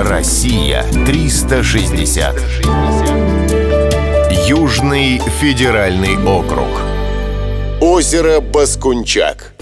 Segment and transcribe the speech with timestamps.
[0.00, 2.36] Россия 360.
[4.46, 6.68] Южный федеральный округ.
[7.80, 9.54] Озеро Баскунчак.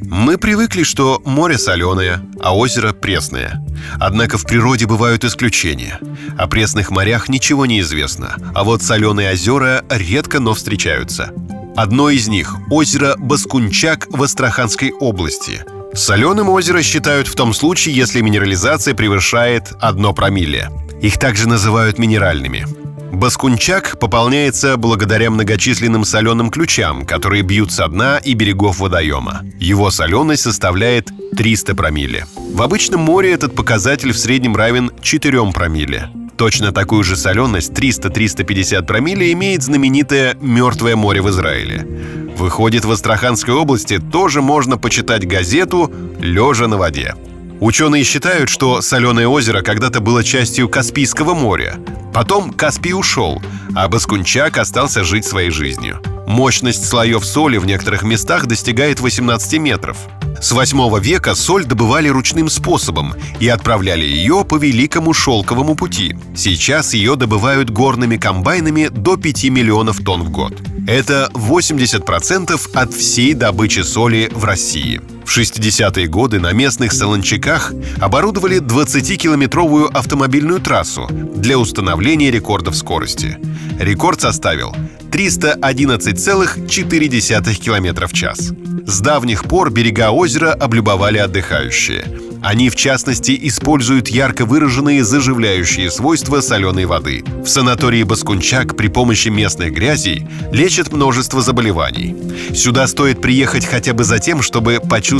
[0.00, 3.62] Мы привыкли, что море соленое, а озеро пресное.
[4.00, 6.00] Однако в природе бывают исключения.
[6.38, 11.34] О пресных морях ничего не известно, а вот соленые озера редко, но встречаются.
[11.76, 15.62] Одно из них– озеро Баскунчак в Астраханской области–
[15.96, 20.68] Соленым озеро считают в том случае, если минерализация превышает одно промилле.
[21.00, 22.66] Их также называют минеральными.
[23.12, 29.42] Баскунчак пополняется благодаря многочисленным соленым ключам, которые бьют со дна и берегов водоема.
[29.58, 32.26] Его соленость составляет 300 промилле.
[32.36, 36.10] В обычном море этот показатель в среднем равен 4 промилле.
[36.36, 42.25] Точно такую же соленость 300-350 промилле имеет знаменитое «Мертвое море» в Израиле.
[42.36, 45.90] Выходит, в Астраханской области тоже можно почитать газету
[46.20, 47.14] «Лежа на воде».
[47.60, 51.78] Ученые считают, что Соленое озеро когда-то было частью Каспийского моря.
[52.12, 53.42] Потом Каспий ушел,
[53.74, 56.02] а Баскунчак остался жить своей жизнью.
[56.26, 59.96] Мощность слоев соли в некоторых местах достигает 18 метров.
[60.38, 66.14] С 8 века соль добывали ручным способом и отправляли ее по Великому Шелковому пути.
[66.34, 70.52] Сейчас ее добывают горными комбайнами до 5 миллионов тонн в год.
[70.86, 75.15] Это 80% от всей добычи соли в России.
[75.26, 83.36] В 60-е годы на местных солончаках оборудовали 20-километровую автомобильную трассу для установления рекордов скорости.
[83.78, 84.72] Рекорд составил
[85.10, 88.52] 311,4 км в час.
[88.86, 92.04] С давних пор берега озера облюбовали отдыхающие.
[92.42, 97.24] Они, в частности, используют ярко выраженные заживляющие свойства соленой воды.
[97.44, 102.14] В санатории Баскунчак при помощи местных грязей лечат множество заболеваний.
[102.54, 105.15] Сюда стоит приехать хотя бы за тем, чтобы почувствовать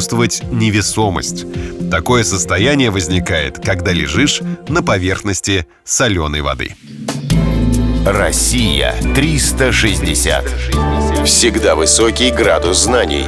[0.50, 1.46] невесомость.
[1.90, 6.74] Такое состояние возникает, когда лежишь на поверхности соленой воды.
[8.04, 10.44] Россия 360.
[11.24, 13.26] Всегда высокий градус знаний.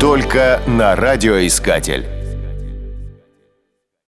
[0.00, 2.13] Только на радиоискатель.